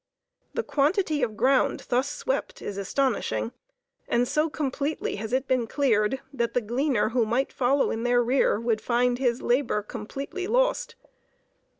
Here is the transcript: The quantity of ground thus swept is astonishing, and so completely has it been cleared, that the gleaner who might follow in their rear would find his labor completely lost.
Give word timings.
The 0.55 0.63
quantity 0.63 1.21
of 1.21 1.37
ground 1.37 1.85
thus 1.89 2.09
swept 2.09 2.59
is 2.59 2.75
astonishing, 2.79 3.51
and 4.07 4.27
so 4.27 4.49
completely 4.49 5.17
has 5.17 5.31
it 5.31 5.47
been 5.47 5.67
cleared, 5.67 6.19
that 6.33 6.55
the 6.55 6.59
gleaner 6.61 7.09
who 7.09 7.23
might 7.23 7.53
follow 7.53 7.91
in 7.91 8.01
their 8.01 8.23
rear 8.23 8.59
would 8.59 8.81
find 8.81 9.19
his 9.19 9.43
labor 9.43 9.83
completely 9.83 10.47
lost. 10.47 10.95